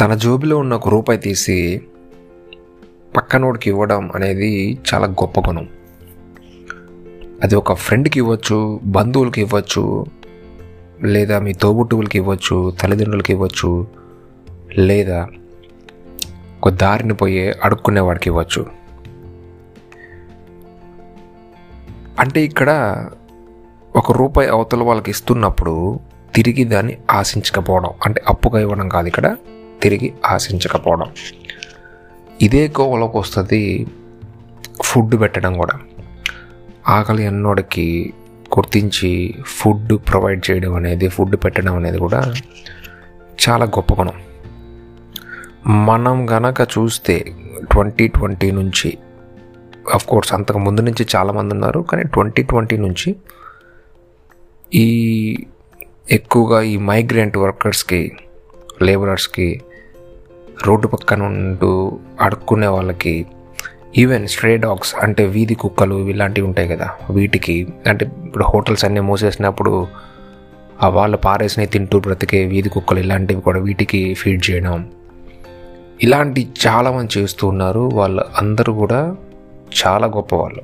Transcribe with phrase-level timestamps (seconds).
[0.00, 1.82] తన జోబిలో ఉన్న ఒక రూపాయి తీసి
[3.16, 5.68] పక్కనోడికి ఇవ్వడం అనేది చాలా గొప్ప గుణం.
[7.42, 10.06] అది ఒక ఫ్రెండ్కి ఇవ్వచ్చు బంధువులకి ఇవ్వచ్చు
[11.02, 13.86] లేదా మీ తోబుట్టువులకి ఇవ్వచ్చు తల్లిదండ్రులకి ఇవ్వచ్చు
[14.78, 15.28] లేదా
[16.62, 18.66] ఒక దారిని పోయే అడుక్కునేవాడికి ఇవ్వచ్చు.
[22.20, 22.70] అంటే ఇక్కడ
[23.96, 26.00] ఒక రూపాయి అవతల వాళ్ళకి ఇస్తున్నప్పుడు
[26.34, 29.36] తిరిగి దాన్ని ఆశించకపోవడం అంటే అప్పుగా ఇవ్వడం కాదు ఇక్కడ.
[29.82, 31.10] తిరిగి ఆశించకపోవడం.
[32.42, 33.86] ఇదే కోవలోకి వస్తుంది
[34.82, 35.80] ఫుడ్ పెట్టడం కూడా.
[36.88, 38.12] ఆకలి అన్నోడికి
[38.58, 42.34] గుర్తించి ఫుడ్ ప్రొవైడ్ చేయడం అనేది ఫుడ్ పెట్టడం అనేది కూడా
[43.48, 44.22] చాలా గొప్ప గుణం.
[45.86, 47.34] మనం గనక చూస్తే
[47.72, 48.98] ట్వంటీ ట్వంటీ నుంచి
[50.08, 53.16] కోర్స్ అంతకు ముందు నుంచి చాలామంది ఉన్నారు కానీ ట్వంటీ ట్వంటీ నుంచి
[54.74, 54.88] ఈ
[56.10, 58.12] ఎక్కువగా ఈ మైగ్రెంట్ వర్కర్స్కి
[58.82, 59.60] లేబరర్స్కి
[60.64, 63.26] రోడ్డు పక్కన ఉంటూ అడుక్కునే వాళ్ళకి
[63.98, 69.86] ఈవెన్ స్ట్రే డాగ్స్ అంటే వీధి కుక్కలు ఇలాంటివి ఉంటాయి కదా వీటికి అంటే ఇప్పుడు హోటల్స్ అన్నీ మూసేసినప్పుడు
[70.82, 74.88] ఆ వాళ్ళు పారేసినవి తింటూ బ్రతికే వీధి కుక్కలు ఇలాంటివి కూడా వీటికి ఫీడ్ చేయడం.
[76.02, 79.16] ఇలాంటి చాలామంది చేస్తూ ఉన్నారు వాళ్ళు అందరూ కూడా
[79.86, 80.62] చాలా గొప్పవాళ్ళు.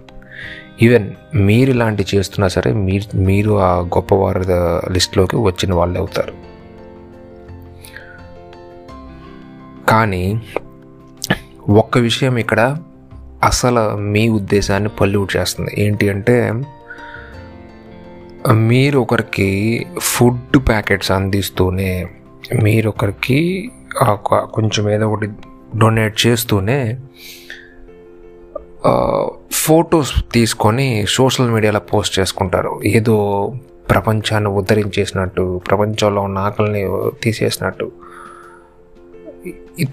[0.83, 4.45] ఈవెన్ మీరు ఇలాంటి చేస్తున్నా సరే మీరు మీరు ఆ గొప్పవారి
[4.93, 6.52] లిస్ట్లోకి వచ్చిన వాళ్ళే అవుతారు.
[9.93, 10.25] కానీ
[11.81, 12.61] ఒక్క విషయం ఇక్కడ
[13.45, 13.83] అసలు
[14.15, 15.71] మీ ఉద్దేశాన్ని పల్యూట్ చేస్తుంది.
[15.85, 16.37] ఏంటి అంటే
[18.69, 19.49] మీరు ఒకరికి
[20.11, 21.93] ఫుడ్ ప్యాకెట్స్ అందిస్తూనే
[22.63, 23.39] మీరు ఒకరికి
[24.55, 25.29] కొంచెం ఏదో ఒకటి
[25.79, 26.79] డొనేట్ చేస్తూనే
[29.65, 32.73] ఫొటోస్ తీసుకొని సోషల్ మీడియాలో పోస్ట్ చేసుకుంటారు.
[32.97, 33.17] ఏదో
[33.91, 36.83] ప్రపంచాన్ని ఉద్ధరించేసినట్టు ప్రపంచంలో ఉన్న ఆకలిని
[37.23, 37.87] తీసేసినట్టు.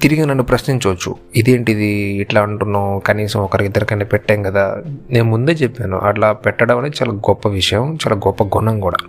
[0.01, 1.15] తిరిగి నన్ను ప్రశ్నించవచ్చు.
[1.35, 2.99] ఇదేంటిది ఇట్లా అంటున్నావు?
[2.99, 4.83] కనీసం ఒకరిద్దరికైనా పెట్టాం కదా?
[5.09, 5.97] నేను ముందే చెప్పాను.
[5.97, 9.05] అట్లా పెట్టడం అనేది చాలా గొప్ప విషయం చాలా గొప్ప గుణం కూడా.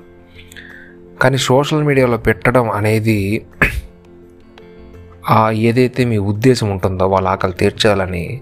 [1.23, 3.47] కానీ సోషల్ మీడియాలో పెట్టడం అనేది
[5.53, 8.41] ఏదైతే మీ ఉద్దేశం ఉంటుందో వాళ్ళ ఆకలి తీర్చాలని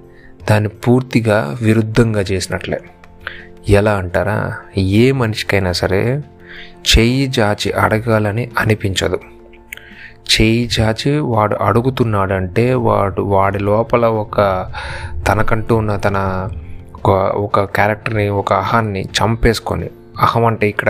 [0.50, 2.78] దాన్ని పూర్తిగా విరుద్ధంగా చేసినట్లే.
[3.68, 4.56] ఎలా అంటారా?
[4.78, 6.22] ఏ మనిషికైనా సరే
[6.98, 9.20] చెయ్యి జాచి అడగాలని అనిపించదు.
[10.30, 14.66] చేయి చాచి వాడు అడుగుతున్నాడంటే వాడు వాడి లోపల ఒక
[15.28, 16.48] తనకంటూ ఉన్న తన
[16.94, 19.90] ఒక ఒక క్యారెక్టర్ని ఒక అహాన్ని చంపేసుకొని
[20.20, 20.88] అహం అంటే ఇక్కడ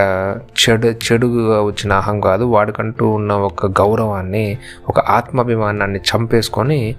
[0.61, 4.57] చెడు చెడుగా వచ్చిన అహం కాదు వాడికంటూ ఉన్న ఒక గౌరవాన్ని
[4.89, 6.95] ఒక ఆత్మాభిమానాన్ని చంపేసుకొని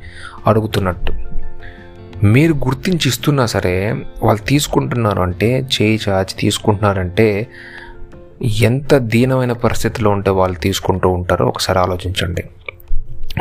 [0.46, 1.12] అడుగుతున్నట్టు.
[2.24, 7.46] మీరు గుర్తించి ఇస్తున్నా సరే వాళ్ళు తీసుకుంటున్నారు అంటే చేయి చాచి తీసుకుంటున్నారంటే
[8.42, 12.44] ఎంత దీనమైన పరిస్థితిలో ఉంటే వాళ్ళు తీసుకుంటూ ఉంటారో ఒకసారి ఆలోచించండి.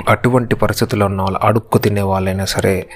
[0.09, 2.87] అటువంటి పరిస్థితుల్లో ఉన్న వాళ్ళు అడుక్కు తినే వాళ్ళైనా సరే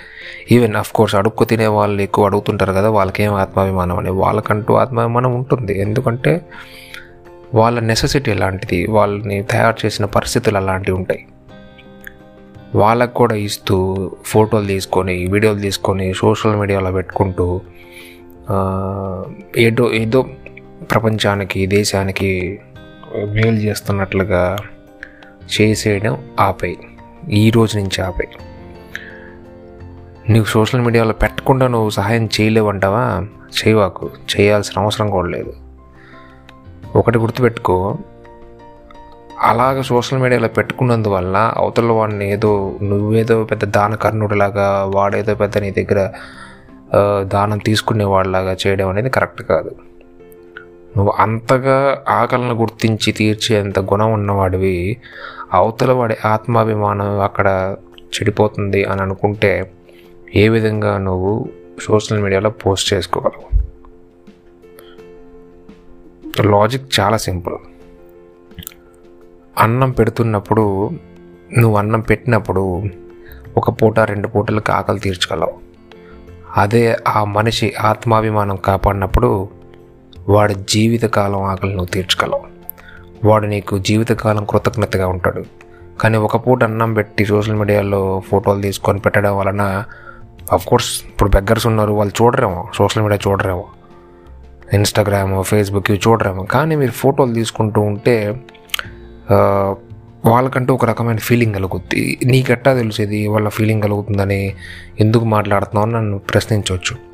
[0.51, 4.11] ఈవెన్ అఫ్ కోర్స్ అడుక్కు తినే వాళ్ళు ఎక్కువ అడుగుతుంటారు కదా వాళ్ళకేం ఆత్మాభిమానం అని.
[4.11, 5.81] వాళ్ళకంటూ ఆత్మాభిమానం ఉంటుంది.
[5.81, 6.41] ఎందుకంటే
[7.53, 11.25] వాళ్ళ నెససిటీ ఎలాంటిది వాళ్ళని తయారు చేసిన పరిస్థితులు అలాంటివి ఉంటాయి.
[12.75, 17.61] వాళ్ళకు కూడా ఇస్తూ ఫోటోలు తీసుకొని వీడియోలు తీసుకొని సోషల్ మీడియాలో పెట్టుకుంటూ
[19.57, 20.25] ఏదో ఏదో
[20.91, 22.59] ప్రపంచానికి దేశానికి
[23.15, 24.57] మేలు చేస్తున్నట్లుగా
[25.61, 26.77] చేసేయడం ఆపేయి
[27.31, 28.29] ఈ రోజు నుంచి ఆపేయి
[30.29, 33.27] నీకు సోషల్ మీడియాలో పెట్టకుండా నువ్వు సహాయం చేయలేవంటావా?
[33.45, 34.09] చేయవాకు.
[34.39, 35.53] చేయాల్సిన అవసరం కూడా లేదు.
[36.95, 37.97] ఒకటి గుర్తుపెట్టుకో.
[39.41, 46.11] అలాగ సోషల్ మీడియాలో పెట్టుకున్నందువల్ల అవతల వాడిని ఏదో నువ్వేదో పెద్ద దాన కర్ణుడిలాగా వాడేదో పెద్ద నీ దగ్గర
[47.21, 49.71] దానం తీసుకునే వాళ్ళలాగా చేయడం అనేది కరెక్ట్ కాదు.
[50.97, 54.97] నువ్వు అంతగా ఆకలిని గుర్తించి తీర్చేంత గుణం ఉన్నవాడివి
[55.53, 59.71] అవతల వాడి ఆత్మాభిమానం అక్కడ చెడిపోతుంది అని అనుకుంటే
[60.35, 61.49] ఏ విధంగా నువ్వు
[61.81, 63.63] సోషల్ మీడియాలో పోస్ట్ చేసుకోగలవు?
[66.41, 67.55] లాజిక్ చాలా సింపుల్.
[69.57, 70.89] అన్నం పెడుతున్నప్పుడు
[71.57, 72.83] నువ్వు అన్నం పెట్టినప్పుడు
[73.57, 75.53] ఒక పూట రెండు పూటలకు ఆకలి తీర్చగలవు.
[76.57, 79.49] అదే ఆ మనిషి ఆత్మాభిమానం కాపాడినప్పుడు
[80.29, 82.43] వాడి జీవితకాలం ఆకలి నువ్వు తీర్చగలవు.
[83.27, 85.43] వాడు నీకు జీవితకాలం కృతజ్ఞతగా ఉంటాడు.
[86.01, 89.83] కానీ ఒక పూట అన్నం పెట్టి సోషల్ మీడియాలో ఫోటోలు తీసుకొని పెట్టడం వలన
[90.67, 92.69] కోర్స్ ఇప్పుడు బెగ్గర్స్ ఉన్నారు వాళ్ళు చూడరేమో.
[92.73, 93.65] సోషల్ మీడియా చూడరేమో.
[94.73, 96.43] ఇన్స్టాగ్రామ్ ఫేస్బుక్ ఇవి చూడరేమో.
[96.43, 98.43] కానీ మీరు ఫోటోలు తీసుకుంటూ ఉంటే
[100.25, 102.19] వాళ్ళకంటూ ఒక రకమైన ఫీలింగ్ కలుగుద్ది.
[102.25, 104.55] నీకెట్టా తెలిసేది వాళ్ళ ఫీలింగ్ కలుగుతుందని
[104.99, 107.12] ఎందుకు మాట్లాడుతున్నావు నన్ను ప్రశ్నించవచ్చు.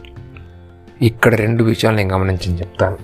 [1.01, 2.98] ఇక్కడ రెండు విషయాలు నేను గమనించి చెప్తాను.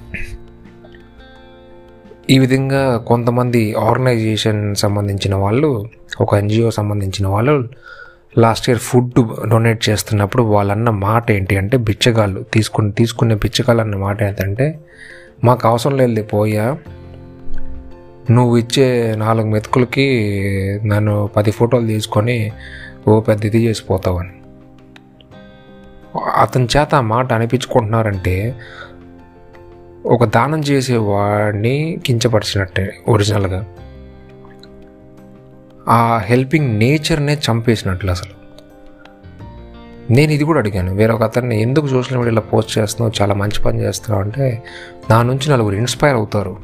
[2.30, 5.90] ఈ విధంగా కొంతమంది ఆర్గనైజేషన్ సంబంధించిన వాళ్ళు
[6.20, 7.70] ఒక ఎన్జిఓ సంబంధించిన వాళ్ళు
[8.38, 9.12] లాస్ట్ ఇయర్ ఫుడ్
[9.50, 14.80] డొనేట్ చేస్తున్నప్పుడు వాళ్ళన్న మాట ఏంటి అంటే బిచ్చగాళ్ళు తీసుకుని తీసుకునే బిచ్చగాళ్ళు అన్న మాట ఏంటంటే
[15.44, 16.78] మాకు అవసరం లేదు పోయా
[18.32, 20.08] నువ్వు ఇచ్చే నాలుగు మెతుకులకి
[20.86, 22.52] నన్ను పది ఫోటోలు తీసుకొని
[23.08, 24.45] ఓ పెద్ద ఇది చేసిపోతావని
[26.18, 28.56] అతని చేత ఆ మాట అనిపించుకుంటున్నారంటే
[30.06, 33.66] ఒక దానం చేసేవాడిని కించపరిచినట్టే ఒరిజినల్గా
[35.88, 38.46] ఆ హెల్పింగ్ నేచర్నే చంపేసినట్లు అసలు.
[40.14, 44.24] నేను ఇది కూడా అడిగాను వేరొక అతన్ని ఎందుకు సోషల్ మీడియాలో పోస్ట్ చేస్తున్నావు చాలా మంచి పని చేస్తున్నావు
[44.24, 44.64] అంటే
[45.10, 46.58] నా నుంచి నలుగురు ఇన్స్పైర్ అవుతారు.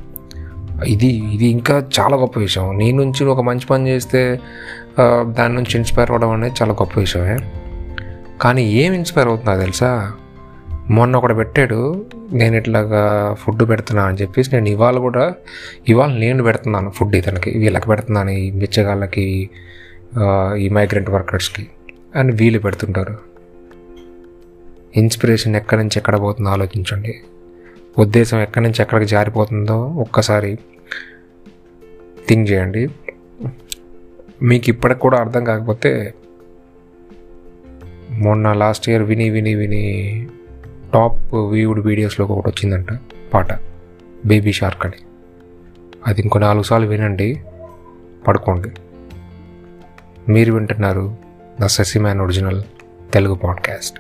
[0.87, 2.77] ఇది ఇది ఇంకా చాలా గొప్ప విషయం.
[2.77, 4.39] నీ నుంచి ఒక మంచి పని చేస్తే
[5.29, 7.37] దాని నుంచి ఇన్స్పైర్ అవ్వడం అనేది చాలా గొప్ప విషయమే.
[8.41, 10.11] కానీ ఏం ఇన్స్పైర్ అవుతుందో తెలుసా?
[10.89, 13.01] మొన్న ఒకడు పెట్టాడు నేను ఇట్లాగా
[13.33, 15.33] ఫుడ్ పెడుతున్నా అని చెప్పేసి నేను ఇవాళ కూడా
[15.89, 19.49] ఇవాళ నేను పెడుతున్నాను ఫుడ్ ఇతనికి వీళ్ళకి పెడుతున్నాను ఈ బిచ్చగాళ్ళకి
[20.57, 21.67] ఈ మైగ్రెంట్ వర్కర్స్కి
[22.15, 23.17] అని వీళ్ళు పెడుతుంటారు.
[24.95, 27.21] ఇన్స్పిరేషన్ ఎక్కడి నుంచి ఎక్కడ పోతుందో ఆలోచించండి.
[27.97, 30.57] ఉద్దేశం ఎక్కడి నుంచి ఎక్కడికి జారిపోతుందో ఒక్కసారి
[32.27, 32.87] థింక్ చేయండి.
[34.41, 36.13] మీకు ఇప్పటికి కూడా అర్థం కాకపోతే
[38.11, 40.27] మొన్న లాస్ట్ ఇయర్ విని విని విని
[40.93, 42.99] టాప్ వ్యూడ్ వీడియోస్లో ఒకటి వచ్చిందంట
[43.33, 43.53] పాట
[44.25, 44.97] బేబీ షార్క్ అని.
[46.07, 47.41] అది ఇంకో నాలుగు సార్లు వినండి
[48.27, 48.71] పడుకోండి.
[50.31, 51.15] మీరు వింటున్నారు
[51.61, 52.63] ద సెసిమ్యాన్ ఒరిజినల్
[53.13, 53.99] తెలుగు పాడ్కాస్ట్.